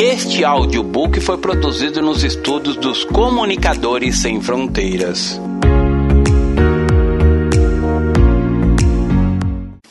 [0.00, 5.40] Este audiobook foi produzido nos estudos dos Comunicadores Sem Fronteiras.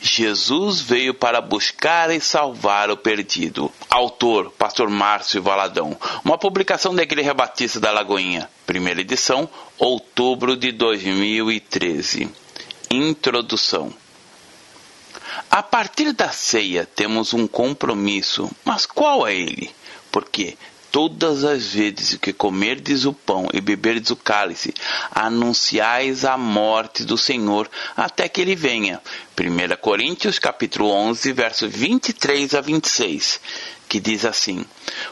[0.00, 3.70] Jesus veio para buscar e salvar o perdido.
[3.90, 5.94] Autor, Pastor Márcio Valadão.
[6.24, 8.48] Uma publicação da Igreja Batista da Lagoinha.
[8.64, 12.30] Primeira edição, outubro de 2013.
[12.90, 13.92] Introdução.
[15.50, 19.70] A partir da ceia temos um compromisso, mas qual é ele?
[20.18, 20.58] Porque
[20.90, 24.74] todas as vezes que comerdes o pão e beberdes o cálice,
[25.12, 29.00] anunciais a morte do Senhor até que ele venha.
[29.38, 33.40] 1 Coríntios capítulo 11, verso 23 a 26,
[33.88, 34.64] que diz assim: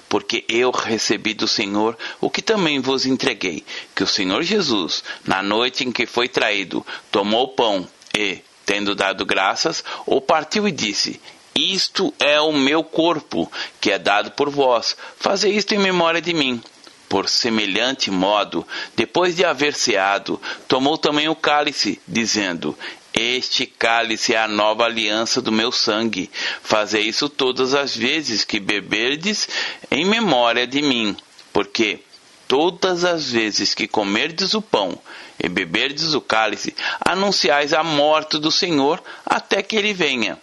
[0.09, 5.41] Porque eu recebi do Senhor o que também vos entreguei, que o Senhor Jesus, na
[5.41, 10.73] noite em que foi traído, tomou o pão e, tendo dado graças, o partiu e
[10.73, 11.20] disse:
[11.56, 14.95] isto é o meu corpo, que é dado por vós.
[15.18, 16.63] Fazei isto em memória de mim.
[17.09, 22.76] Por semelhante modo, depois de haver ceado, tomou também o cálice, dizendo:
[23.15, 26.30] Este cálice é a nova aliança do meu sangue.
[26.63, 29.48] Fazei isso todas as vezes que beberdes
[29.91, 31.16] em memória de mim.
[31.52, 32.01] Porque
[32.46, 34.98] todas as vezes que comerdes o pão
[35.43, 40.38] e beberdes o cálice, anunciais a morte do Senhor até que ele venha.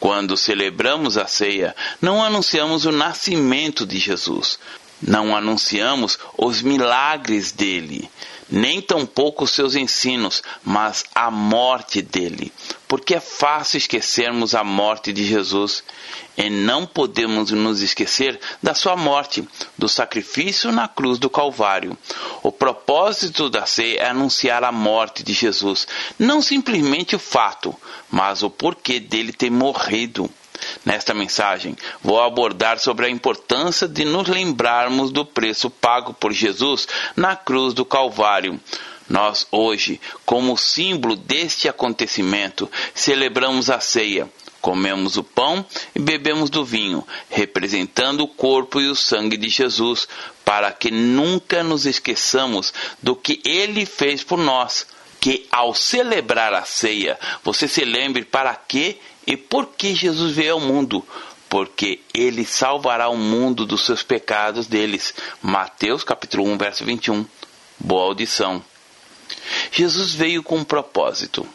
[0.00, 4.58] Quando celebramos a ceia, não anunciamos o nascimento de Jesus,
[5.00, 8.10] não anunciamos os milagres dele,
[8.50, 12.52] nem tampouco os seus ensinos, mas a morte dele.
[12.88, 15.84] Porque é fácil esquecermos a morte de Jesus
[16.36, 19.46] e não podemos nos esquecer da sua morte,
[19.78, 21.96] do sacrifício na cruz do Calvário.
[22.42, 25.86] O propósito da ceia é anunciar a morte de Jesus,
[26.18, 27.74] não simplesmente o fato,
[28.10, 30.30] mas o porquê dele ter morrido.
[30.84, 36.86] Nesta mensagem, vou abordar sobre a importância de nos lembrarmos do preço pago por Jesus
[37.16, 38.60] na cruz do Calvário.
[39.10, 44.30] Nós, hoje, como símbolo deste acontecimento, celebramos a ceia.
[44.60, 50.06] Comemos o pão e bebemos do vinho, representando o corpo e o sangue de Jesus,
[50.44, 54.86] para que nunca nos esqueçamos do que ele fez por nós.
[55.18, 58.98] Que ao celebrar a ceia, você se lembre para que
[59.30, 61.06] e por que Jesus veio ao mundo?
[61.48, 65.14] Porque ele salvará o mundo dos seus pecados deles.
[65.40, 67.24] Mateus capítulo 1, verso 21.
[67.78, 68.60] Boa audição.
[69.70, 71.46] Jesus veio com um propósito.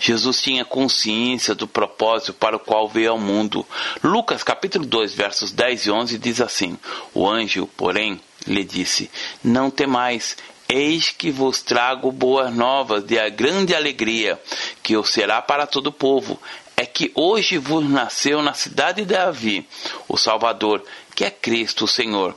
[0.00, 3.64] Jesus tinha consciência do propósito para o qual veio ao mundo.
[4.02, 6.76] Lucas capítulo 2, versos 10 e 11 diz assim:
[7.14, 9.08] O anjo, porém, lhe disse:
[9.44, 10.36] Não temais,
[10.72, 14.40] Eis que vos trago boas novas de a grande alegria,
[14.84, 16.40] que o será para todo o povo.
[16.76, 19.68] É que hoje vos nasceu na cidade de Davi
[20.08, 22.36] o Salvador, que é Cristo o Senhor.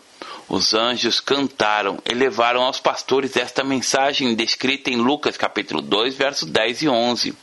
[0.49, 6.49] Os anjos cantaram e levaram aos pastores esta mensagem descrita em Lucas capítulo 2, versos
[6.49, 7.38] 10 e 11.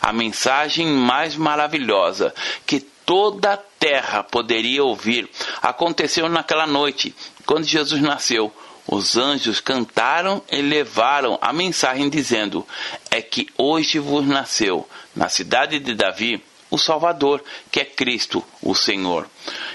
[0.00, 2.34] A mensagem mais maravilhosa
[2.66, 5.30] que toda a terra poderia ouvir
[5.62, 7.14] aconteceu naquela noite,
[7.46, 8.52] quando Jesus nasceu
[8.86, 12.66] os anjos cantaram e levaram a mensagem dizendo:
[13.10, 18.74] É que hoje vos nasceu, na cidade de Davi, o Salvador, que é Cristo, o
[18.74, 19.28] Senhor.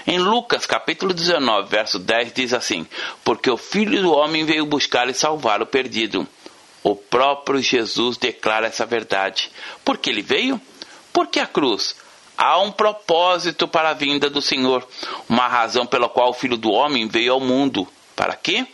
[0.06, 2.86] Em Lucas capítulo 19, verso 10 diz assim:
[3.24, 6.26] Porque o Filho do homem veio buscar e salvar o perdido.
[6.82, 9.50] O próprio Jesus declara essa verdade.
[9.84, 10.60] Por que ele veio?
[11.12, 11.96] Porque a cruz
[12.36, 14.86] há um propósito para a vinda do Senhor,
[15.28, 17.86] uma razão pela qual o Filho do homem veio ao mundo.
[18.14, 18.66] Para quê?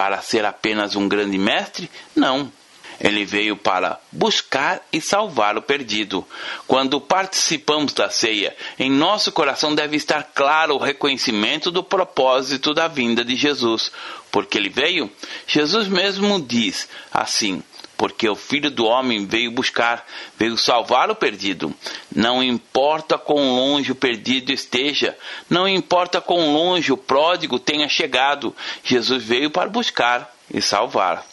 [0.00, 1.90] Para ser apenas um grande mestre?
[2.16, 2.50] Não.
[2.98, 6.26] Ele veio para buscar e salvar o perdido.
[6.66, 12.88] Quando participamos da ceia, em nosso coração deve estar claro o reconhecimento do propósito da
[12.88, 13.92] vinda de Jesus.
[14.32, 15.12] Porque ele veio?
[15.46, 17.62] Jesus mesmo diz assim:
[18.00, 20.06] porque o Filho do Homem veio buscar,
[20.38, 21.70] veio salvar o perdido.
[22.10, 25.14] Não importa quão longe o perdido esteja,
[25.50, 31.26] não importa quão longe o pródigo tenha chegado, Jesus veio para buscar e salvar.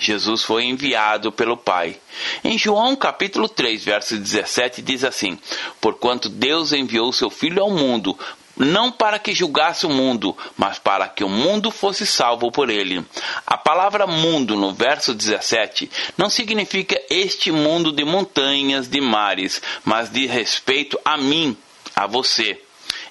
[0.00, 1.96] Jesus foi enviado pelo Pai.
[2.42, 5.38] Em João capítulo 3, verso 17 diz assim:
[5.80, 8.18] Porquanto Deus enviou seu filho ao mundo
[8.56, 13.04] não para que julgasse o mundo, mas para que o mundo fosse salvo por ele.
[13.46, 20.10] A palavra mundo no verso 17 não significa este mundo de montanhas, de mares, mas
[20.10, 21.56] de respeito a mim,
[21.94, 22.60] a você.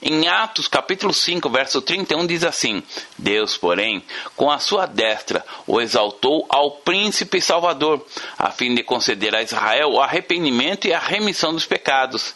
[0.06, 2.84] Em Atos capítulo 5, verso 31 diz assim:
[3.18, 4.04] Deus, porém,
[4.36, 8.06] com a sua destra o exaltou ao príncipe salvador,
[8.38, 12.36] a fim de conceder a Israel o arrependimento e a remissão dos pecados.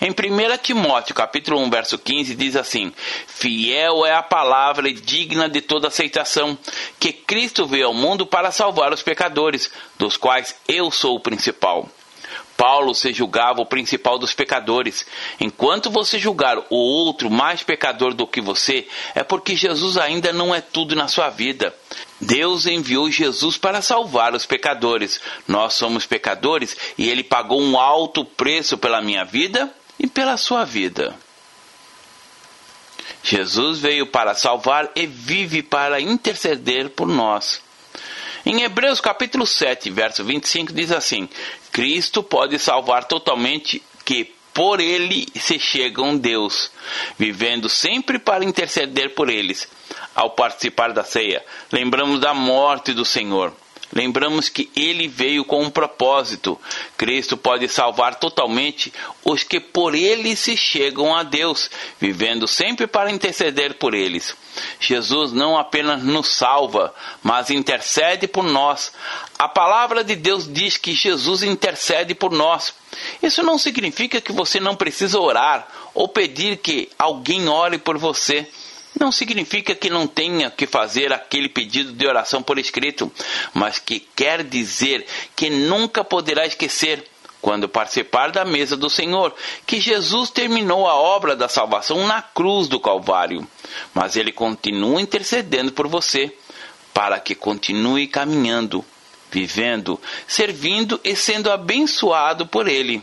[0.00, 2.92] Em 1 Timóteo, capítulo 1, verso 15, diz assim:
[3.26, 6.58] Fiel é a palavra e digna de toda aceitação,
[6.98, 11.88] que Cristo veio ao mundo para salvar os pecadores, dos quais eu sou o principal.
[12.56, 15.04] Paulo se julgava o principal dos pecadores.
[15.40, 20.54] Enquanto você julgar o outro mais pecador do que você, é porque Jesus ainda não
[20.54, 21.74] é tudo na sua vida.
[22.24, 25.20] Deus enviou Jesus para salvar os pecadores.
[25.46, 30.64] Nós somos pecadores e ele pagou um alto preço pela minha vida e pela sua
[30.64, 31.14] vida.
[33.22, 37.62] Jesus veio para salvar e vive para interceder por nós.
[38.44, 41.28] Em Hebreus capítulo 7, verso 25 diz assim:
[41.72, 46.70] Cristo pode salvar totalmente que por ele se chegam Deus,
[47.18, 49.68] vivendo sempre para interceder por eles.
[50.14, 53.52] Ao participar da ceia, lembramos da morte do Senhor.
[53.94, 56.60] Lembramos que ele veio com um propósito.
[56.96, 58.92] Cristo pode salvar totalmente
[59.24, 61.70] os que por ele se chegam a Deus,
[62.00, 64.34] vivendo sempre para interceder por eles.
[64.80, 66.92] Jesus não apenas nos salva,
[67.22, 68.92] mas intercede por nós.
[69.38, 72.74] A palavra de Deus diz que Jesus intercede por nós.
[73.22, 78.48] Isso não significa que você não precisa orar ou pedir que alguém ore por você
[78.98, 83.10] não significa que não tenha que fazer aquele pedido de oração por escrito,
[83.52, 87.04] mas que quer dizer que nunca poderá esquecer,
[87.40, 89.34] quando participar da mesa do Senhor,
[89.66, 93.46] que Jesus terminou a obra da salvação na cruz do Calvário,
[93.92, 96.34] mas ele continua intercedendo por você,
[96.94, 98.82] para que continue caminhando,
[99.30, 103.02] vivendo, servindo e sendo abençoado por ele.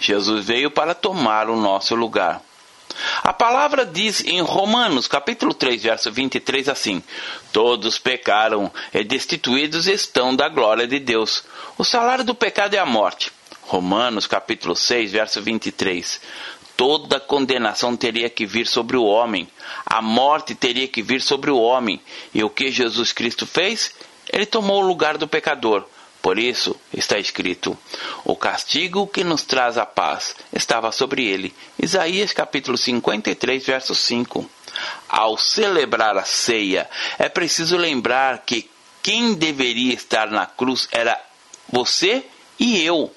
[0.00, 2.42] Jesus veio para tomar o nosso lugar.
[3.22, 7.02] A palavra diz em Romanos, capítulo 3, verso 23 assim:
[7.52, 11.44] Todos pecaram e destituídos estão da glória de Deus.
[11.76, 13.32] O salário do pecado é a morte.
[13.62, 16.20] Romanos, capítulo 6, verso 23.
[16.76, 19.48] Toda condenação teria que vir sobre o homem.
[19.84, 22.00] A morte teria que vir sobre o homem.
[22.32, 23.94] E o que Jesus Cristo fez?
[24.32, 25.84] Ele tomou o lugar do pecador
[26.20, 27.76] por isso está escrito:
[28.24, 31.54] O castigo que nos traz a paz estava sobre ele.
[31.80, 34.48] Isaías capítulo 53, verso 5.
[35.08, 36.88] Ao celebrar a ceia,
[37.18, 38.68] é preciso lembrar que
[39.02, 41.18] quem deveria estar na cruz era
[41.70, 42.24] você
[42.58, 43.12] e eu.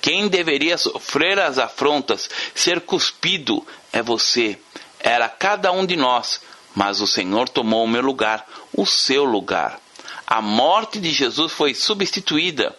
[0.00, 4.58] Quem deveria sofrer as afrontas, ser cuspido, é você.
[4.98, 6.40] Era cada um de nós,
[6.74, 9.80] mas o Senhor tomou o meu lugar, o seu lugar.
[10.30, 12.72] A morte de Jesus foi substituída.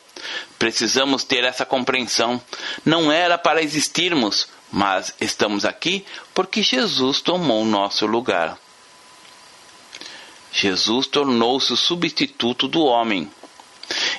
[0.58, 2.42] Precisamos ter essa compreensão.
[2.86, 8.58] Não era para existirmos, mas estamos aqui porque Jesus tomou nosso lugar.
[10.54, 13.30] Jesus tornou-se o substituto do homem.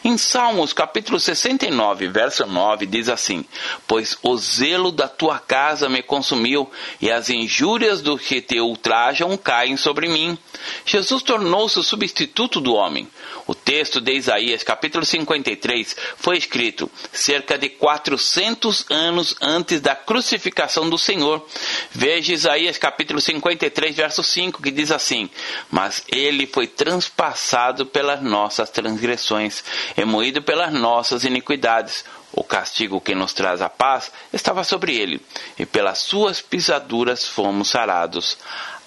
[0.04, 3.44] Em Salmos capítulo 69, verso 9, diz assim:
[3.86, 6.70] Pois o zelo da tua casa me consumiu,
[7.00, 10.36] e as injúrias do que te ultrajam caem sobre mim.
[10.84, 13.08] Jesus tornou-se o substituto do homem.
[13.46, 20.90] O texto de Isaías, capítulo 53, foi escrito cerca de 400 anos antes da crucificação
[20.90, 21.42] do Senhor.
[21.90, 25.30] Veja Isaías, capítulo 53, verso 5, que diz assim:
[25.70, 29.64] Mas ele foi transpassado pelas nossas transgressões
[29.96, 32.04] é moído pelas nossas iniquidades.
[32.30, 35.18] O castigo que nos traz a paz estava sobre ele,
[35.58, 38.36] e pelas suas pisaduras fomos sarados.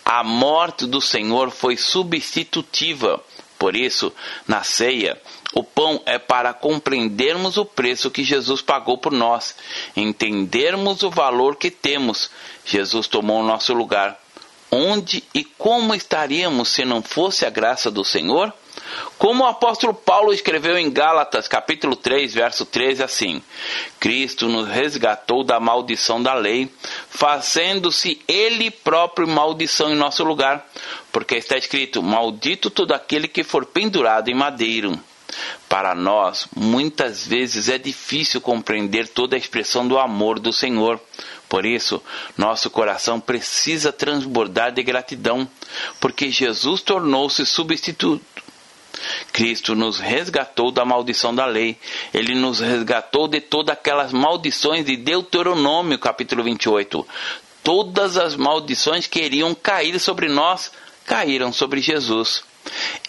[0.04, 3.20] A morte do Senhor foi substitutiva.
[3.58, 4.14] Por isso,
[4.48, 5.20] na ceia,
[5.54, 9.56] o pão é para compreendermos o preço que Jesus pagou por nós,
[9.96, 12.30] entendermos o valor que temos.
[12.66, 14.20] Jesus tomou o nosso lugar.
[14.70, 18.54] Onde e como estaríamos se não fosse a graça do Senhor?
[19.18, 23.42] Como o apóstolo Paulo escreveu em Gálatas, capítulo 3, verso 13, assim:
[24.00, 26.70] Cristo nos resgatou da maldição da lei,
[27.10, 30.66] fazendo-se ele próprio maldição em nosso lugar,
[31.12, 35.00] porque está escrito: Maldito todo aquele que for pendurado em madeiro.
[35.68, 41.00] Para nós, muitas vezes é difícil compreender toda a expressão do amor do Senhor.
[41.50, 42.02] Por isso,
[42.38, 45.48] nosso coração precisa transbordar de gratidão,
[46.00, 48.35] porque Jesus tornou-se substituto
[49.32, 51.78] Cristo nos resgatou da maldição da lei.
[52.14, 57.08] Ele nos resgatou de todas aquelas maldições de Deuteronômio, capítulo 28.
[57.64, 60.72] Todas as maldições que iriam cair sobre nós
[61.06, 62.44] caíram sobre Jesus.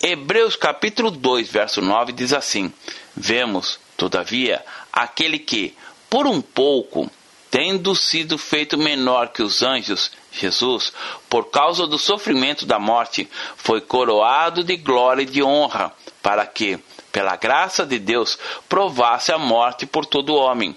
[0.03, 2.73] Hebreus capítulo 2, verso 9 diz assim:
[3.17, 5.75] Vemos, todavia, aquele que,
[6.11, 7.11] por um pouco,
[7.57, 10.93] tendo sido feito menor que os anjos, Jesus,
[11.27, 15.91] por causa do sofrimento da morte, foi coroado de glória e de honra,
[16.23, 16.79] para que,
[17.11, 20.77] pela graça de Deus, provasse a morte por todo homem.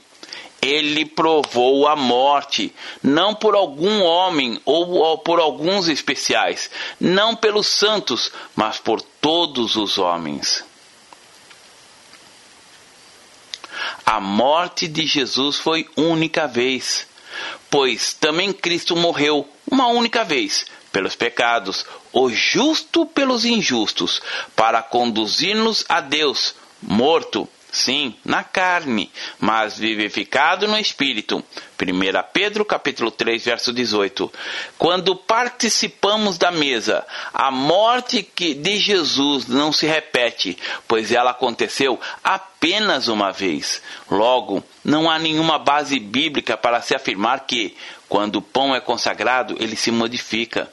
[0.62, 8.32] ele provou a morte, não por algum homem ou por alguns especiais, não pelos santos,
[8.56, 10.69] mas por todos os homens.
[14.12, 17.06] A morte de Jesus foi única vez,
[17.70, 24.20] pois também Cristo morreu uma única vez pelos pecados, o justo pelos injustos,
[24.56, 31.44] para conduzir-nos a Deus, morto sim, na carne, mas vivificado no espírito.
[31.82, 34.32] 1 Pedro capítulo 3, verso 18.
[34.78, 40.58] Quando participamos da mesa, a morte de Jesus não se repete,
[40.88, 43.82] pois ela aconteceu apenas uma vez.
[44.10, 47.76] Logo, não há nenhuma base bíblica para se afirmar que,
[48.08, 50.70] quando o pão é consagrado, ele se modifica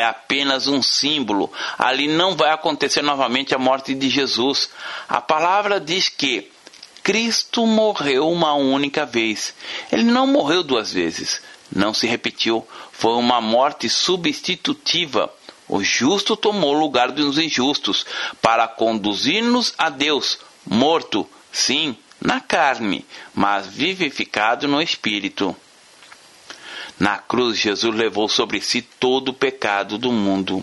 [0.00, 1.52] é apenas um símbolo.
[1.78, 4.70] Ali não vai acontecer novamente a morte de Jesus.
[5.08, 6.50] A palavra diz que
[7.02, 9.54] Cristo morreu uma única vez.
[9.90, 11.42] Ele não morreu duas vezes.
[11.74, 12.66] Não se repetiu.
[12.92, 15.32] Foi uma morte substitutiva.
[15.68, 18.04] O justo tomou o lugar dos injustos
[18.42, 25.56] para conduzir-nos a Deus, morto, sim, na carne, mas vivificado no espírito.
[27.00, 30.62] Na cruz, Jesus levou sobre si todo o pecado do mundo.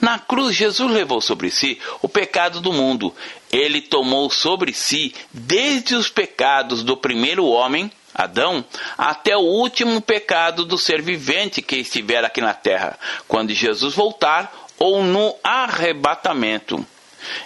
[0.00, 3.12] Na cruz, Jesus levou sobre si o pecado do mundo.
[3.50, 8.64] Ele tomou sobre si desde os pecados do primeiro homem, Adão,
[8.96, 12.96] até o último pecado do ser vivente que estiver aqui na terra,
[13.26, 16.86] quando Jesus voltar ou no arrebatamento.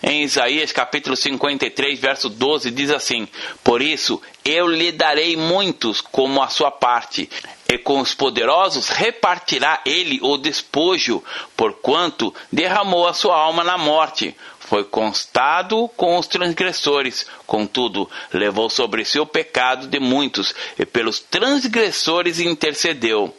[0.03, 3.29] Em Isaías capítulo 53, verso 12, diz assim:
[3.63, 7.29] Por isso eu lhe darei muitos como a sua parte,
[7.69, 11.23] e com os poderosos repartirá ele o despojo,
[11.57, 14.37] porquanto derramou a sua alma na morte.
[14.61, 21.21] Foi constado com os transgressores, contudo, levou sobre si o pecado de muitos, e pelos
[21.21, 23.37] transgressores intercedeu.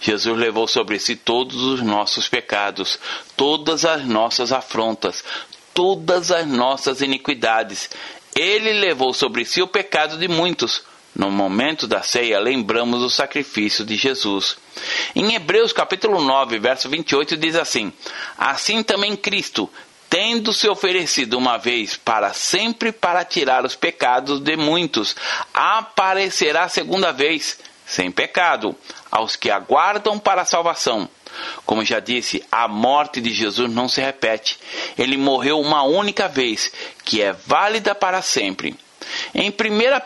[0.00, 2.98] Jesus levou sobre si todos os nossos pecados,
[3.36, 5.24] todas as nossas afrontas,
[5.76, 7.90] todas as nossas iniquidades.
[8.34, 10.82] Ele levou sobre si o pecado de muitos
[11.14, 14.58] no momento da ceia, lembramos o sacrifício de Jesus.
[15.14, 17.90] Em Hebreus capítulo 9, verso 28 diz assim:
[18.36, 19.70] Assim também Cristo,
[20.10, 25.16] tendo se oferecido uma vez para sempre para tirar os pecados de muitos,
[25.54, 28.76] aparecerá segunda vez, sem pecado,
[29.10, 31.08] aos que aguardam para a salvação.
[31.64, 34.58] Como já disse, a morte de Jesus não se repete.
[34.98, 36.72] Ele morreu uma única vez,
[37.04, 38.76] que é válida para sempre.
[39.34, 39.54] Em 1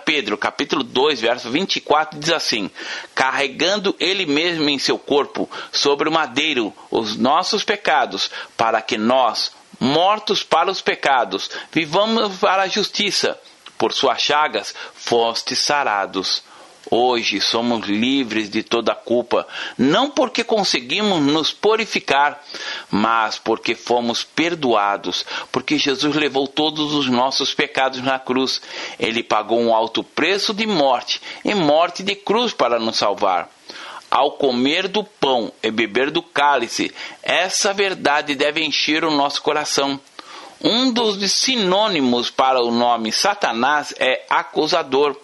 [0.04, 2.70] Pedro, capítulo 2, verso 24, diz assim:
[3.14, 9.52] carregando ele mesmo em seu corpo sobre o madeiro os nossos pecados, para que nós,
[9.78, 13.38] mortos para os pecados, vivamos para a justiça.
[13.78, 16.42] Por suas chagas fostes sarados.
[16.90, 19.46] Hoje somos livres de toda culpa,
[19.78, 22.42] não porque conseguimos nos purificar,
[22.90, 28.60] mas porque fomos perdoados, porque Jesus levou todos os nossos pecados na cruz.
[28.98, 33.48] Ele pagou um alto preço de morte e morte de cruz para nos salvar.
[34.10, 36.92] Ao comer do pão e beber do cálice,
[37.22, 40.00] essa verdade deve encher o nosso coração.
[40.62, 45.16] Um dos sinônimos para o nome Satanás é acusador.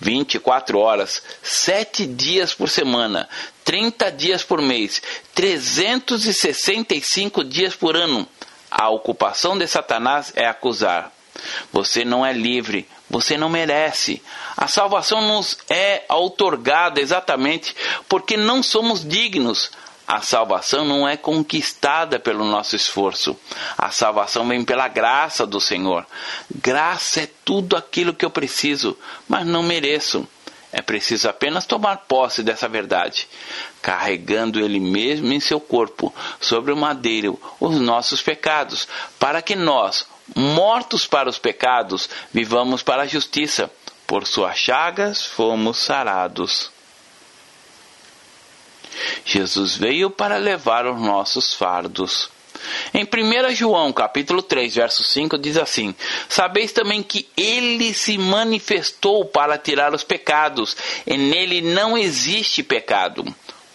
[0.00, 3.28] 24 horas, 7 dias por semana,
[3.64, 5.02] 30 dias por mês,
[5.34, 8.28] 365 dias por ano.
[8.70, 11.10] A ocupação de Satanás é acusar.
[11.72, 14.22] Você não é livre, você não merece.
[14.56, 17.74] A salvação nos é outorgada exatamente
[18.08, 19.72] porque não somos dignos.
[20.06, 23.36] A salvação não é conquistada pelo nosso esforço.
[23.76, 26.06] A salvação vem pela graça do Senhor.
[26.54, 28.96] Graça é tudo aquilo que eu preciso,
[29.28, 30.26] mas não mereço.
[30.72, 33.26] É preciso apenas tomar posse dessa verdade,
[33.80, 38.86] carregando Ele mesmo em seu corpo, sobre o madeiro, os nossos pecados,
[39.18, 43.70] para que nós, mortos para os pecados, vivamos para a justiça.
[44.06, 46.70] Por suas chagas fomos sarados.
[49.24, 52.30] Jesus veio para levar os nossos fardos.
[52.92, 55.94] Em 1 João, capítulo 3, verso 5, diz assim:
[56.28, 60.76] Sabeis também que ele se manifestou para tirar os pecados,
[61.06, 63.24] e nele não existe pecado.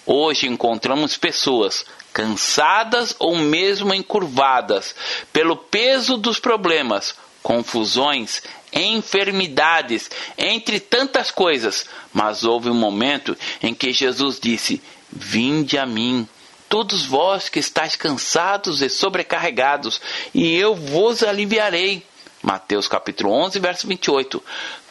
[0.05, 4.95] Hoje encontramos pessoas cansadas ou mesmo encurvadas
[5.31, 8.41] pelo peso dos problemas, confusões,
[8.73, 11.85] enfermidades, entre tantas coisas.
[12.13, 16.27] Mas houve um momento em que Jesus disse: Vinde a mim,
[16.69, 20.01] todos vós que estáis cansados e sobrecarregados,
[20.33, 22.05] e eu vos aliviarei.
[22.41, 24.43] Mateus capítulo 11, verso 28.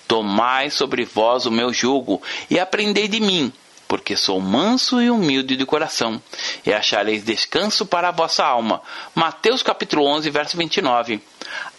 [0.06, 3.52] Tomai sobre vós o meu jugo e aprendei de mim,
[3.88, 6.22] porque sou manso e humilde de coração,
[6.66, 8.82] e achareis descanso para a vossa alma.
[9.14, 11.20] Mateus capítulo 11, verso 29.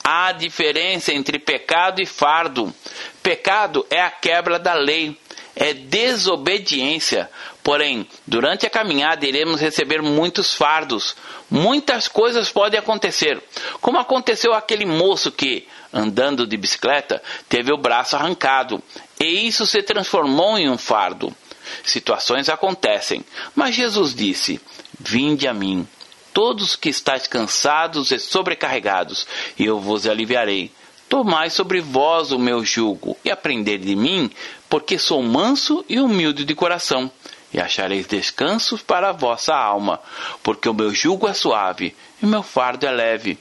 [0.04, 2.74] Há diferença entre pecado e fardo.
[3.22, 5.18] Pecado é a quebra da lei,
[5.56, 7.30] é desobediência.
[7.64, 11.16] Porém, durante a caminhada iremos receber muitos fardos.
[11.50, 13.42] Muitas coisas podem acontecer,
[13.80, 18.82] como aconteceu aquele moço que, andando de bicicleta, teve o braço arrancado,
[19.20, 21.36] e isso se transformou em um fardo.
[21.84, 23.24] Situações acontecem,
[23.56, 24.60] mas Jesus disse:
[25.00, 25.88] Vinde a mim,
[26.34, 29.28] todos que estáis cansados e sobrecarregados,
[29.58, 30.72] e eu vos aliviarei.
[31.08, 34.32] Tomai sobre vós o meu jugo e aprendei de mim,
[34.70, 37.12] porque sou manso e humilde de coração,
[37.54, 40.00] e achareis descanso para a vossa alma,
[40.42, 43.38] porque o meu jugo é suave e o meu fardo é leve.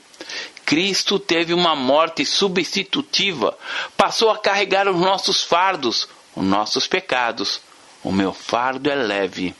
[0.64, 3.57] Cristo teve uma morte substitutiva,
[3.97, 7.61] passou a carregar os nossos fardos, os nossos pecados.
[8.02, 9.55] O meu fardo é leve.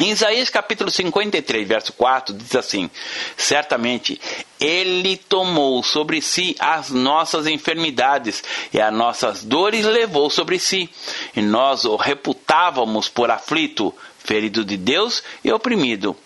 [0.00, 2.88] Em Isaías capítulo 53, verso 4, diz assim:
[3.36, 4.20] Certamente
[4.60, 10.88] ele tomou sobre si as nossas enfermidades e as nossas dores levou sobre si,
[11.34, 16.16] e nós o reputávamos por aflito, ferido de Deus e oprimido.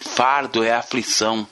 [0.00, 1.46] Fardo é aflição,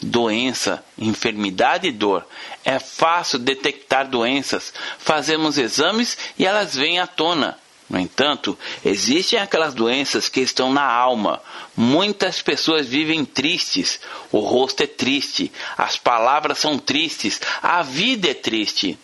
[0.00, 2.24] doença, enfermidade e dor.
[2.64, 7.58] É fácil detectar doenças, fazemos exames e elas vêm à tona.
[7.94, 11.40] No entanto, existem aquelas doenças que estão na alma.
[11.76, 14.00] Muitas pessoas vivem tristes,
[14.32, 18.98] o rosto é triste, as palavras são tristes, a vida é triste.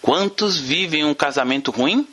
[0.00, 2.08] Quantos vivem um casamento ruim?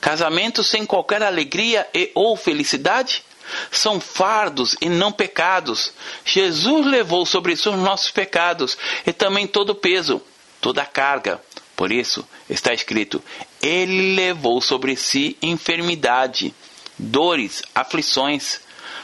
[0.00, 3.22] Casamento sem qualquer alegria e ou felicidade?
[3.70, 5.92] São fardos e não pecados.
[6.24, 10.22] Jesus levou sobre si os nossos pecados e também todo o peso,
[10.58, 11.38] toda a carga.
[11.76, 13.22] Por isso está escrito:
[13.66, 16.54] Ele levou sobre si enfermidade,
[16.96, 18.60] dores, aflições.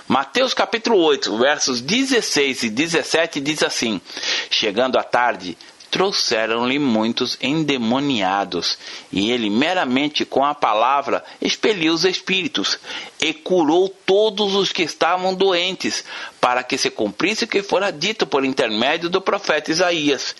[0.06, 4.00] Mateus capítulo 8, versos 16 e 17 diz assim:
[4.48, 5.58] Chegando à tarde,
[5.90, 8.78] trouxeram-lhe muitos endemoniados,
[9.10, 12.78] e ele meramente com a palavra expeliu os espíritos
[13.20, 16.04] e curou todos os que estavam doentes,
[16.40, 20.36] para que se cumprisse o que fora dito por intermédio do profeta Isaías.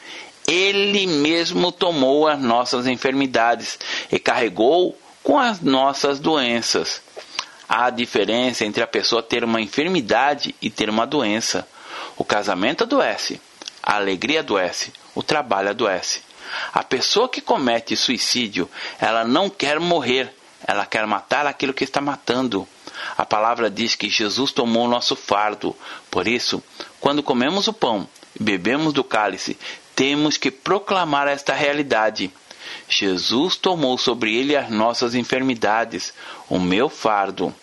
[0.47, 3.79] Ele mesmo tomou as nossas enfermidades
[4.11, 7.01] e carregou com as nossas doenças.
[7.69, 11.67] Há diferença entre a pessoa ter uma enfermidade e ter uma doença.
[12.17, 13.41] O casamento adoece,
[13.83, 16.21] a alegria adoece, o trabalho adoece.
[16.73, 18.69] A pessoa que comete suicídio,
[19.01, 20.35] ela não quer morrer,
[20.67, 22.69] ela quer matar aquilo que está matando.
[23.17, 25.75] A palavra diz que Jesus tomou o nosso fardo.
[26.11, 26.63] Por isso,
[27.01, 28.07] quando comemos o pão
[28.39, 29.59] e bebemos do cálice,
[29.95, 32.33] temos que proclamar esta realidade.
[32.89, 36.13] Jesus tomou sobre ele as nossas enfermidades,
[36.49, 37.55] o meu fardo.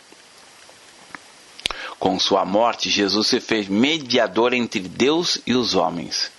[2.00, 6.32] Com sua morte, Jesus se fez mediador entre Deus e os homens.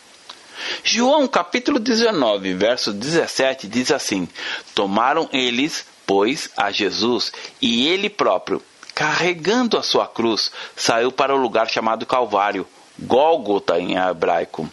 [0.82, 4.28] João capítulo 19, verso 17 diz assim:
[4.74, 8.62] Tomaram eles, pois, a Jesus, e ele próprio,
[8.94, 12.66] carregando a sua cruz, saiu para o lugar chamado Calvário
[13.00, 14.68] Gólgota em hebraico.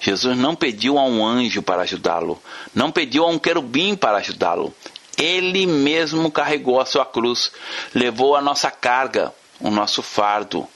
[0.00, 2.40] Jesus não pediu a um anjo para ajudá-lo,
[2.74, 4.74] não pediu a um querubim para ajudá-lo.
[5.16, 7.52] Ele mesmo carregou a sua cruz,
[7.94, 10.66] levou a nossa carga, o nosso fardo.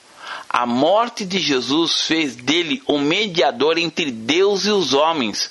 [0.49, 5.51] A morte de Jesus fez dele o mediador entre Deus e os homens.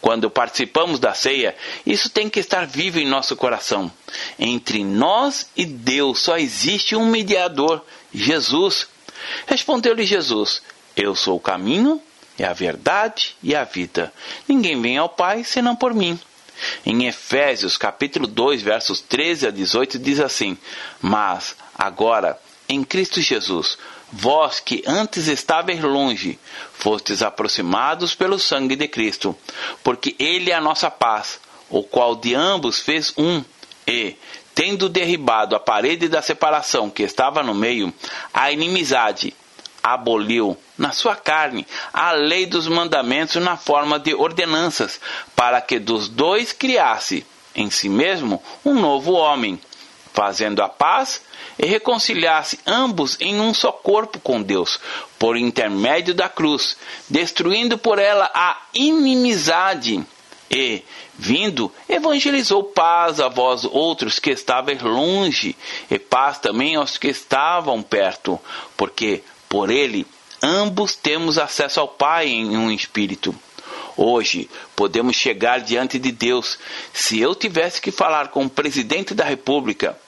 [0.00, 3.90] Quando participamos da ceia, isso tem que estar vivo em nosso coração.
[4.38, 7.82] Entre nós e Deus só existe um mediador,
[8.14, 8.86] Jesus.
[9.46, 10.62] Respondeu-lhe Jesus:
[10.96, 12.00] eu sou o caminho,
[12.38, 14.12] e a verdade e a vida.
[14.46, 16.18] Ninguém vem ao Pai senão por mim.
[16.84, 20.56] Em Efésios capítulo 2, versos 13 a 18 diz assim:
[21.00, 23.78] Mas agora, em Cristo Jesus,
[24.10, 26.38] vós que antes estáveis longe,
[26.72, 29.36] fostes aproximados pelo sangue de Cristo,
[29.82, 33.44] porque ele é a nossa paz, o qual de ambos fez um,
[33.86, 34.16] e,
[34.54, 37.92] tendo derribado a parede da separação que estava no meio,
[38.32, 39.34] a inimizade,
[39.82, 45.00] aboliu na sua carne a lei dos mandamentos na forma de ordenanças,
[45.34, 49.58] para que dos dois criasse em si mesmo um novo homem,
[50.12, 51.22] fazendo a paz
[51.58, 54.78] e reconciliasse ambos em um só corpo com Deus,
[55.18, 56.76] por intermédio da cruz,
[57.08, 60.04] destruindo por ela a inimizade.
[60.50, 60.84] E,
[61.18, 65.56] vindo, evangelizou paz a vós outros que estavam longe,
[65.90, 68.38] e paz também aos que estavam perto,
[68.76, 70.06] porque por ele,
[70.42, 73.34] ambos temos acesso ao Pai em um espírito.
[73.96, 76.58] Hoje podemos chegar diante de Deus.
[76.92, 79.98] Se eu tivesse que falar com o presidente da República,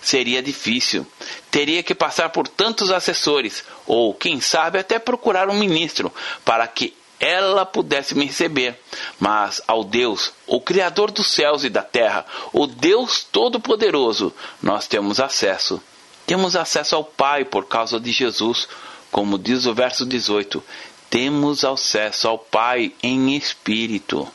[0.00, 1.06] seria difícil.
[1.50, 6.12] Teria que passar por tantos assessores, ou quem sabe até procurar um ministro,
[6.44, 8.78] para que ela pudesse me receber.
[9.18, 15.20] Mas ao Deus, o Criador dos céus e da terra, o Deus Todo-Poderoso, nós temos
[15.20, 15.82] acesso.
[16.26, 18.68] Temos acesso ao Pai por causa de Jesus,
[19.12, 20.64] como diz o verso 18.
[21.08, 24.26] Temos acesso ao Pai em espírito.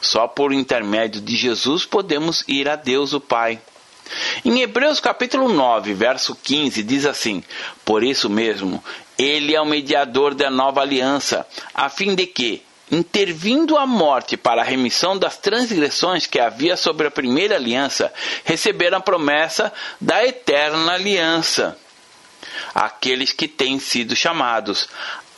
[0.00, 3.58] Só por intermédio de Jesus podemos ir a Deus o Pai.
[4.44, 7.42] Em Hebreus capítulo 9, verso 15, diz assim:
[7.84, 8.84] Por isso mesmo,
[9.18, 14.62] ele é o mediador da nova aliança, a fim de que, intervindo a morte para
[14.62, 18.12] a remissão das transgressões que havia sobre a primeira aliança,
[18.44, 21.76] receberam a promessa da eterna aliança.
[22.74, 24.88] Aqueles que têm sido chamados,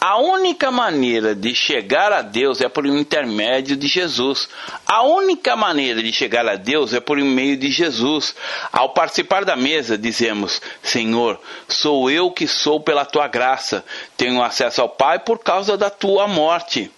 [0.01, 4.49] a única maneira de chegar a Deus é por intermédio de Jesus.
[4.87, 8.33] A única maneira de chegar a Deus é por meio de Jesus.
[8.71, 13.85] Ao participar da mesa, dizemos: Senhor, sou eu que sou pela tua graça.
[14.17, 16.93] Tenho acesso ao Pai por causa da tua morte.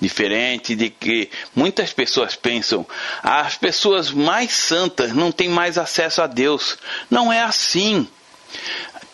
[0.00, 2.86] Diferente de que muitas pessoas pensam,
[3.22, 6.76] as pessoas mais santas não têm mais acesso a Deus.
[7.10, 8.06] Não é assim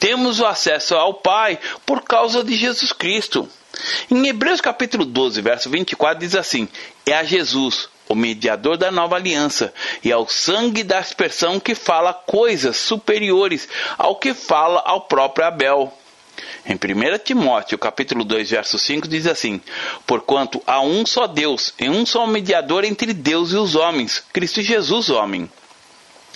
[0.00, 3.48] temos o acesso ao Pai por causa de Jesus Cristo.
[4.10, 6.66] Em Hebreus capítulo 12, verso 24 diz assim:
[7.06, 12.14] É a Jesus, o mediador da nova aliança, e ao sangue da aspersão que fala
[12.14, 15.92] coisas superiores ao que fala ao próprio Abel.
[16.66, 19.60] Em 1 Timóteo, capítulo 2, verso 5 diz assim:
[20.06, 24.60] Porquanto há um só Deus e um só mediador entre Deus e os homens, Cristo
[24.60, 25.50] Jesus, homem.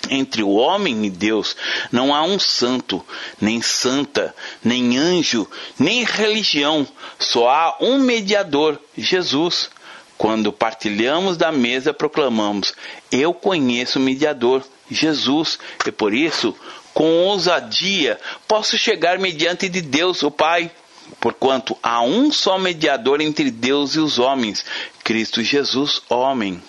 [0.09, 1.55] Entre o homem e Deus
[1.91, 3.03] não há um santo,
[3.41, 5.47] nem santa, nem anjo,
[5.79, 9.69] nem religião, só há um mediador, Jesus.
[10.17, 12.73] Quando partilhamos da mesa, proclamamos:
[13.11, 16.55] Eu conheço o mediador, Jesus, e por isso,
[16.93, 20.71] com ousadia, posso chegar mediante de Deus, o Pai.
[21.19, 24.65] Porquanto há um só mediador entre Deus e os homens,
[25.03, 26.61] Cristo Jesus, homem.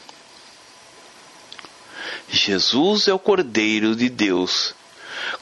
[2.28, 4.74] Jesus é o Cordeiro de Deus.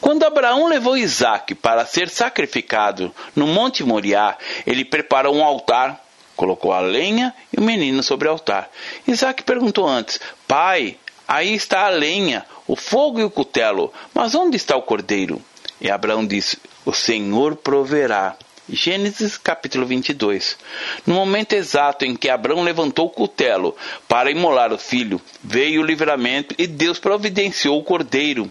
[0.01, 6.03] Quando Abraão levou Isaac para ser sacrificado no Monte Moriá, ele preparou um altar,
[6.37, 8.71] colocou a lenha e o menino sobre o altar.
[9.07, 14.57] Isaac perguntou antes: Pai, aí está a lenha, o fogo e o cutelo, mas onde
[14.57, 15.40] está o cordeiro?
[15.81, 18.37] E Abraão disse: O Senhor proverá.
[18.66, 20.57] Gênesis capítulo 22.
[21.07, 23.77] No momento exato em que Abraão levantou o cutelo
[24.09, 28.50] para imolar o filho, veio o livramento e Deus providenciou o cordeiro.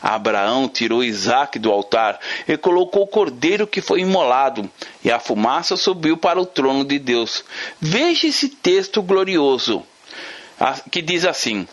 [0.00, 4.70] Abraão tirou Isaac do altar e colocou o cordeiro que foi imolado,
[5.04, 7.44] e a fumaça subiu para o trono de Deus.
[7.80, 9.84] Veja esse texto glorioso,
[10.90, 11.66] que diz assim: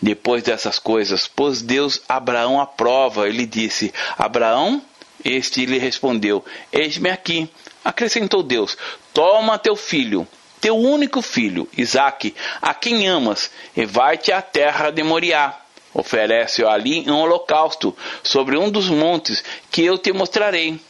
[0.00, 4.82] Depois dessas coisas, pôs Deus Abraão à prova, e lhe disse: Abraão,
[5.24, 7.48] este lhe respondeu: Eis-me aqui.
[7.84, 8.76] Acrescentou Deus:
[9.12, 10.26] Toma teu filho,
[10.60, 15.58] teu único filho, Isaque, a quem amas, e vai-te à terra de Moriá.
[15.94, 20.80] Oferece-o ali um holocausto sobre um dos montes que eu te mostrarei.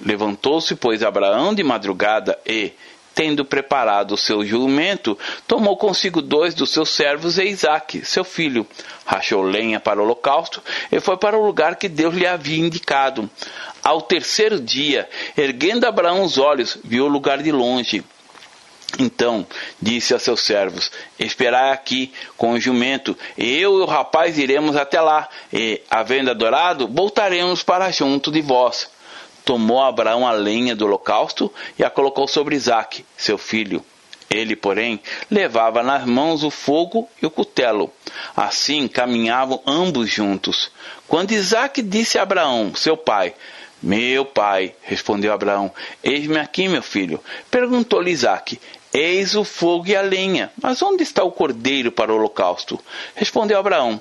[0.00, 2.72] Levantou-se, pois, Abraão de madrugada e,
[3.14, 8.66] tendo preparado o seu jumento, tomou consigo dois dos seus servos e Isaque, seu filho,
[9.04, 13.28] rachou lenha para o holocausto e foi para o lugar que Deus lhe havia indicado.
[13.82, 18.04] Ao terceiro dia, erguendo Abraão os olhos, viu o lugar de longe.
[18.98, 19.46] Então
[19.80, 24.76] disse a seus servos: Esperai aqui com o jumento, e eu e o rapaz iremos
[24.76, 28.88] até lá, e, havendo adorado, voltaremos para junto de vós.
[29.44, 33.84] Tomou Abraão a lenha do holocausto e a colocou sobre Isaque, seu filho.
[34.30, 37.92] Ele, porém, levava nas mãos o fogo e o cutelo.
[38.36, 40.70] Assim caminhavam ambos juntos.
[41.08, 43.34] Quando Isaque disse a Abraão, seu pai,
[43.82, 45.72] Meu pai, respondeu Abraão,
[46.04, 47.18] eis-me aqui, meu filho.
[47.50, 48.60] Perguntou-lhe Isaque,
[48.92, 52.78] Eis o fogo e a lenha, mas onde está o cordeiro para o holocausto?
[53.14, 54.00] Respondeu Abraão,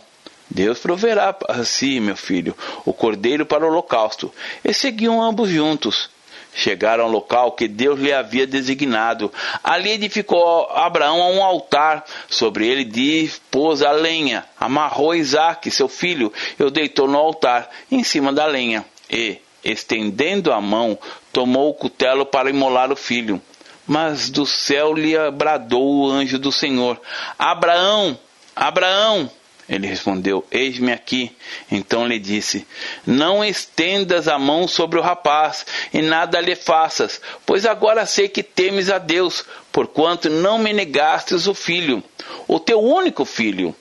[0.50, 4.34] Deus proverá para si, meu filho, o cordeiro para o holocausto.
[4.64, 6.10] E seguiam ambos juntos.
[6.54, 9.32] Chegaram ao local que Deus lhe havia designado.
[9.64, 12.04] Ali edificou Abraão um altar.
[12.28, 14.44] Sobre ele dispôs a lenha.
[14.60, 18.84] Amarrou Isaque, seu filho, e o deitou no altar, em cima da lenha.
[19.10, 20.98] E, estendendo a mão,
[21.32, 23.40] tomou o cutelo para imolar o filho.
[23.86, 27.00] Mas do céu lhe bradou o anjo do Senhor:
[27.38, 28.18] Abraão,
[28.56, 29.32] Abraão!
[29.70, 31.32] Ele respondeu: Eis-me aqui.
[31.72, 32.66] Então lhe disse:
[33.06, 38.42] Não estendas a mão sobre o rapaz, e nada lhe faças, pois agora sei que
[38.42, 42.04] temes a Deus, porquanto não me negastes o filho,
[42.48, 43.76] o teu único filho.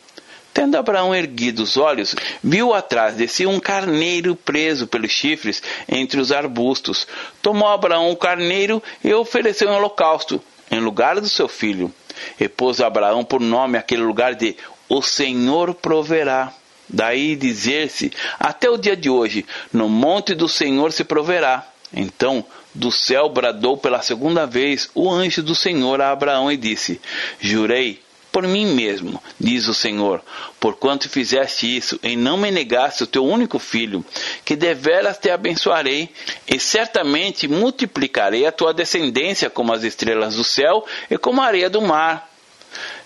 [0.53, 6.20] Tendo Abraão erguido os olhos, viu atrás de si um carneiro preso pelos chifres entre
[6.20, 7.07] os arbustos.
[7.40, 11.94] Tomou Abraão o carneiro e ofereceu em holocausto, em lugar do seu filho.
[12.40, 14.57] E pôs Abraão por nome aquele lugar de
[14.88, 16.53] o Senhor proverá.
[16.88, 21.66] Daí dizer-se, até o dia de hoje, no monte do Senhor se proverá.
[21.92, 27.01] Então, do céu bradou pela segunda vez o anjo do Senhor a Abraão e disse:
[27.40, 30.22] Jurei por mim mesmo, diz o Senhor,
[30.61, 34.05] porquanto fizeste isso e não me negaste o teu único filho,
[34.44, 36.11] que deveras te abençoarei,
[36.46, 41.70] e certamente multiplicarei a tua descendência como as estrelas do céu e como a areia
[41.70, 42.28] do mar.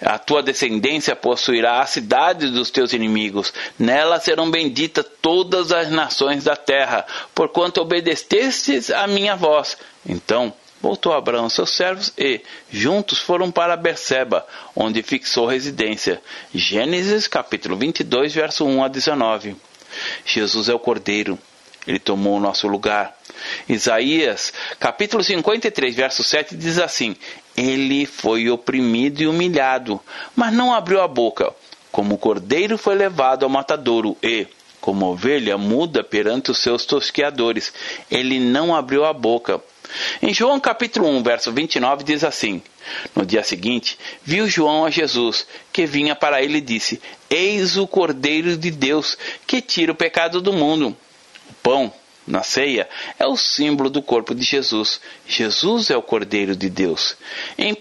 [0.01, 3.53] A tua descendência possuirá a cidade dos teus inimigos.
[3.79, 9.77] Nela serão benditas todas as nações da terra, porquanto obedecestes a minha voz.
[10.07, 16.21] Então voltou Abraão seus servos e, juntos, foram para Berseba, onde fixou residência.
[16.53, 19.57] Gênesis capítulo 22, verso 1 a 19.
[20.25, 21.39] Jesus é o Cordeiro.
[21.87, 23.17] Ele tomou o nosso lugar.
[23.69, 27.17] Isaías, capítulo 53, verso 7 diz assim:
[27.57, 30.01] Ele foi oprimido e humilhado,
[30.35, 31.53] mas não abriu a boca.
[31.91, 34.47] Como o cordeiro foi levado ao matadouro e,
[34.81, 37.73] como ovelha muda perante os seus tosqueadores,
[38.11, 39.62] ele não abriu a boca.
[40.23, 42.62] Em João capítulo 1, verso 29 diz assim:
[43.15, 47.87] No dia seguinte, viu João a Jesus, que vinha para ele e disse: Eis o
[47.87, 50.97] Cordeiro de Deus, que tira o pecado do mundo.
[51.51, 51.93] O pão
[52.27, 55.01] na ceia é o símbolo do corpo de Jesus.
[55.27, 57.17] Jesus é o Cordeiro de Deus.
[57.59, 57.77] Em 1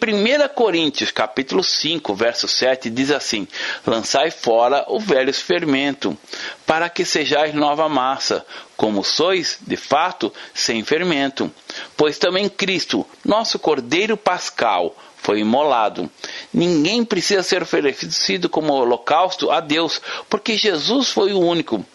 [0.55, 3.47] Coríntios, capítulo 5, verso 7, diz assim:
[3.85, 6.17] Lançai fora o velho fermento,
[6.65, 11.51] para que sejais nova massa, como sois, de fato, sem fermento.
[11.95, 16.09] Pois também Cristo, nosso Cordeiro Pascal, foi imolado.
[16.51, 21.85] Ninguém precisa ser oferecido como holocausto a Deus, porque Jesus foi o único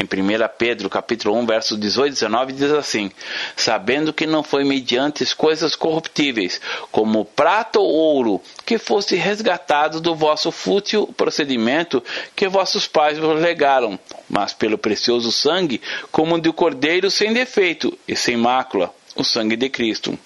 [0.00, 3.10] em 1 Pedro, capítulo 1, versos 18 e 19, diz assim:
[3.54, 6.60] Sabendo que não foi mediante coisas corruptíveis,
[6.90, 12.02] como prata ou ouro, que fosse resgatado do vosso fútil procedimento
[12.34, 18.16] que vossos pais vos legaram, mas pelo precioso sangue, como de cordeiro sem defeito e
[18.16, 20.18] sem mácula, o sangue de Cristo.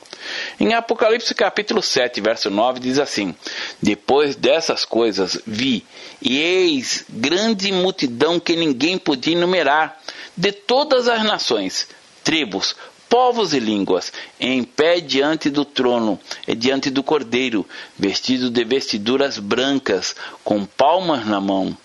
[0.59, 3.35] Em Apocalipse capítulo 7, verso 9 diz assim:
[3.83, 5.85] Depois dessas coisas vi,
[6.21, 10.01] e eis grande multidão que ninguém podia enumerar,
[10.37, 11.89] de todas as nações,
[12.23, 12.75] tribos,
[13.09, 16.19] povos e línguas, em pé diante do trono
[16.49, 17.67] e diante do cordeiro,
[17.99, 21.77] vestido de vestiduras brancas, com palmas na mão.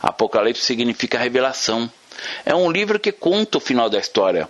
[0.00, 1.90] Apocalipse significa revelação.
[2.44, 4.48] É um livro que conta o final da história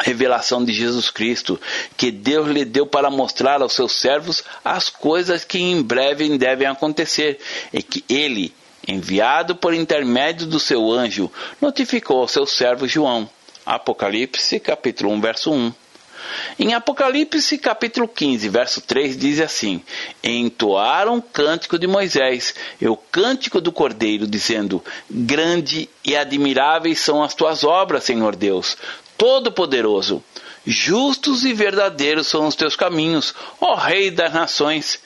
[0.00, 1.60] revelação de Jesus Cristo,
[1.96, 6.66] que Deus lhe deu para mostrar aos seus servos as coisas que em breve devem
[6.66, 7.38] acontecer,
[7.72, 8.54] e que ele,
[8.86, 13.28] enviado por intermédio do seu anjo, notificou ao seu servo João.
[13.64, 15.72] Apocalipse, capítulo 1, verso 1.
[16.58, 19.82] Em Apocalipse capítulo 15, verso 3 diz assim:
[20.22, 27.22] Entoaram o cântico de Moisés e o cântico do Cordeiro, dizendo: Grande e admiráveis são
[27.22, 28.76] as tuas obras, Senhor Deus,
[29.16, 30.22] Todo-Poderoso.
[30.64, 35.00] Justos e verdadeiros são os teus caminhos, ó Rei das nações.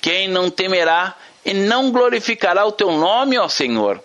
[0.00, 4.02] Quem não temerá e não glorificará o teu nome, ó Senhor?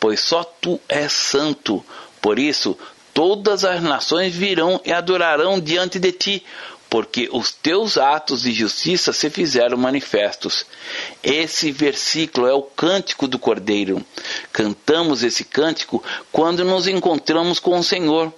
[0.00, 1.84] Pois só tu és santo.
[2.22, 2.76] Por isso,
[3.12, 6.44] todas as nações virão e adorarão diante de ti,
[6.88, 10.64] porque os teus atos de justiça se fizeram manifestos.
[11.22, 14.04] Esse versículo é o cântico do Cordeiro.
[14.52, 18.32] Cantamos esse cântico quando nos encontramos com o Senhor.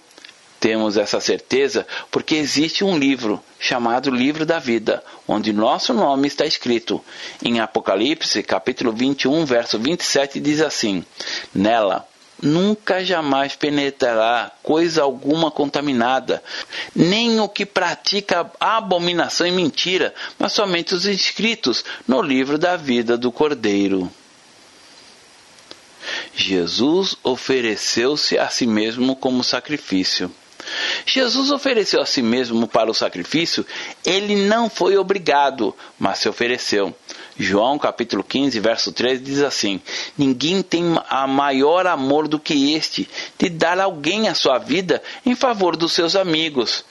[0.60, 6.44] Temos essa certeza porque existe um livro chamado Livro da Vida, onde nosso nome está
[6.44, 7.02] escrito.
[7.42, 11.04] Em Apocalipse, capítulo 21, verso 27, diz assim:
[11.54, 12.08] Nela
[12.42, 16.42] nunca jamais penetrará coisa alguma contaminada,
[16.94, 23.16] nem o que pratica abominação e mentira, mas somente os inscritos no livro da vida
[23.16, 24.10] do Cordeiro.
[26.34, 30.32] Jesus ofereceu-se a si mesmo como sacrifício.
[31.06, 33.64] Jesus ofereceu a si mesmo para o sacrifício,
[34.04, 36.94] ele não foi obrigado, mas se ofereceu.
[37.38, 39.80] João capítulo 15, verso 13 diz assim:
[40.16, 45.34] Ninguém tem a maior amor do que este, de dar alguém a sua vida em
[45.34, 46.84] favor dos seus amigos.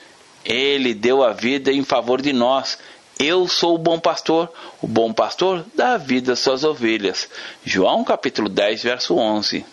[0.46, 2.78] Ele deu a vida em favor de nós.
[3.20, 4.48] Eu sou o bom pastor,
[4.82, 7.28] o bom pastor dá a vida às suas ovelhas.
[7.66, 9.66] João capítulo 10, verso 11.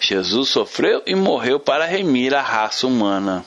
[0.00, 3.44] Jesus sofreu e morreu para remir a raça humana.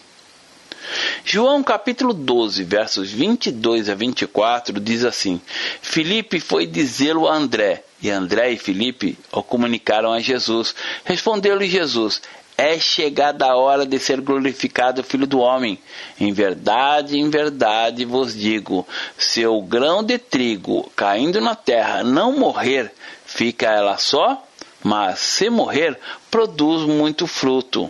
[1.23, 5.41] João capítulo 12, versos 22 a 24 diz assim:
[5.81, 10.75] Filipe foi dizê-lo a André, e André e Filipe o comunicaram a Jesus.
[11.03, 12.21] Respondeu-lhe Jesus:
[12.57, 15.77] é chegada a hora de ser glorificado o Filho do Homem.
[16.19, 22.37] Em verdade, em verdade vos digo: se o grão de trigo caindo na terra não
[22.37, 22.91] morrer,
[23.25, 24.44] fica ela só,
[24.85, 25.97] mas se morrer,
[26.29, 27.89] produz muito fruto.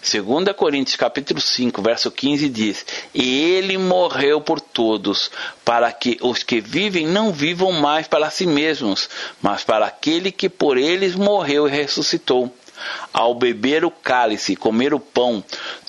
[0.00, 5.28] 2 Coríntios capítulo 5, verso 15 diz: E ele morreu por todos,
[5.64, 9.10] para que os que vivem não vivam mais para si mesmos,
[9.42, 12.54] mas para aquele que por eles morreu e ressuscitou
[13.12, 15.42] ao beber o cálice e comer o pão,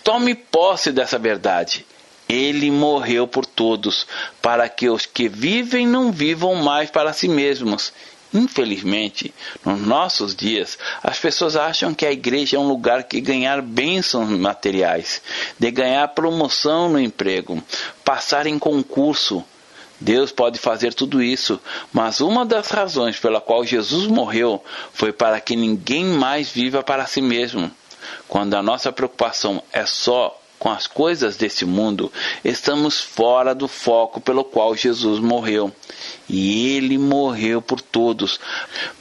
[0.03, 1.85] tome posse dessa verdade.
[2.27, 4.07] Ele morreu por todos,
[4.41, 7.93] para que os que vivem não vivam mais para si mesmos.
[8.35, 13.61] Infelizmente, nos nossos dias, as pessoas acham que a igreja é um lugar que ganhar
[13.61, 15.21] bênçãos materiais,
[15.57, 17.63] de ganhar promoção no emprego,
[18.03, 19.43] passar em concurso,
[19.99, 21.59] Deus pode fazer tudo isso,
[21.93, 24.61] mas uma das razões pela qual Jesus morreu
[24.93, 27.71] foi para que ninguém mais viva para si mesmo.
[28.27, 32.11] Quando a nossa preocupação é só com as coisas desse mundo,
[32.43, 35.71] estamos fora do foco pelo qual Jesus morreu.
[36.27, 38.39] E ele morreu por todos,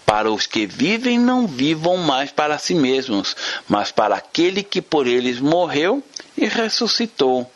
[0.05, 3.35] para os que vivem não vivam mais para si mesmos,
[3.67, 6.05] mas para aquele que por eles morreu
[6.37, 7.51] e ressuscitou.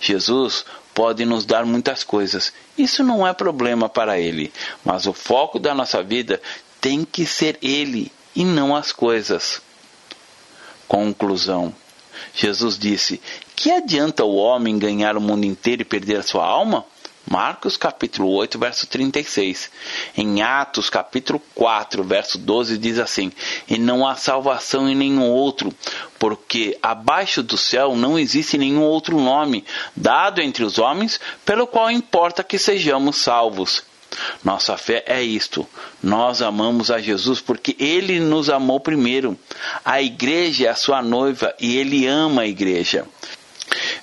[0.00, 2.50] Jesus pode nos dar muitas coisas.
[2.78, 4.50] Isso não é problema para Ele,
[4.82, 6.40] mas o foco da nossa vida
[6.80, 9.60] tem que ser Ele e não as coisas.
[10.88, 11.74] Conclusão.
[12.34, 13.20] Jesus disse:
[13.54, 16.84] Que adianta o homem ganhar o mundo inteiro e perder a sua alma?
[17.26, 19.70] Marcos capítulo 8, verso 36.
[20.14, 23.32] Em Atos capítulo 4, verso 12 diz assim:
[23.66, 25.72] E não há salvação em nenhum outro,
[26.18, 29.64] porque abaixo do céu não existe nenhum outro nome
[29.96, 33.82] dado entre os homens pelo qual importa que sejamos salvos.
[34.42, 35.66] Nossa fé é isto.
[36.02, 39.38] Nós amamos a Jesus porque ele nos amou primeiro.
[39.84, 43.06] A igreja é a sua noiva e ele ama a igreja.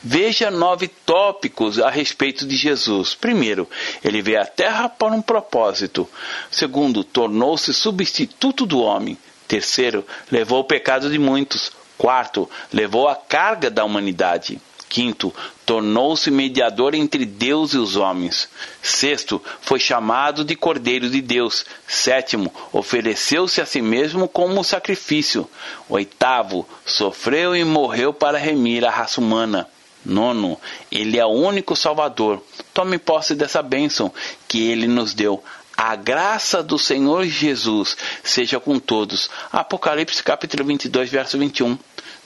[0.04, 3.13] Veja nove tópicos a respeito de Jesus.
[3.13, 3.69] Primeiro,
[4.04, 6.10] ele veio à Terra para um propósito.
[6.50, 9.17] Segundo, tornou-se substituto do homem.
[9.47, 11.71] Terceiro, levou o pecado de muitos.
[11.97, 14.60] Quarto, levou a carga da humanidade.
[14.91, 15.34] Quinto,
[15.65, 18.49] tornou-se mediador entre Deus e os homens.
[18.84, 21.65] Sexto, foi chamado de Cordeiro de Deus.
[21.88, 25.49] Sétimo, ofereceu-se a si mesmo como sacrifício.
[25.88, 29.65] Oitavo, sofreu e morreu para remir a raça humana.
[30.04, 30.60] Nono,
[30.91, 32.43] ele é o único Salvador.
[32.73, 34.13] Tome posse dessa bênção
[34.45, 35.41] que ele nos deu.
[35.77, 39.30] A graça do Senhor Jesus seja com todos.
[39.54, 41.77] Apocalipse capítulo 22, verso 21.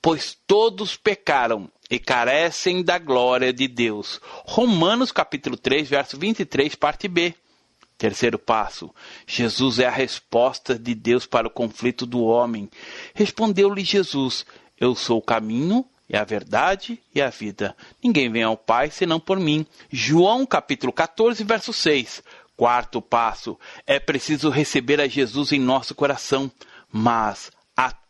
[0.00, 4.20] pois todos pecaram e carecem da glória de Deus.
[4.44, 7.34] Romanos capítulo 3, verso 23, parte B.
[7.96, 8.94] Terceiro passo:
[9.26, 12.70] Jesus é a resposta de Deus para o conflito do homem.
[13.12, 14.46] Respondeu-lhe Jesus:
[14.78, 17.76] Eu sou o caminho, e a verdade e a vida.
[18.02, 19.66] Ninguém vem ao Pai senão por mim.
[19.90, 22.22] João capítulo 14, verso 6.
[22.56, 26.50] Quarto passo: é preciso receber a Jesus em nosso coração,
[26.90, 27.50] mas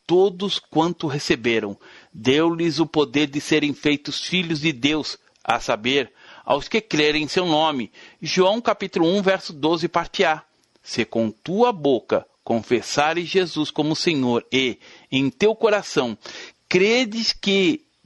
[0.09, 1.79] todos quanto receberam,
[2.11, 6.11] deu-lhes o poder de serem feitos filhos de Deus, a saber,
[6.47, 7.93] aos que crerem em seu nome.
[8.21, 10.43] João capítulo 1, verso 12, parte A.
[10.83, 14.79] Se com tua boca confessares Jesus como Senhor e
[15.13, 16.17] em teu coração
[16.67, 17.85] credes que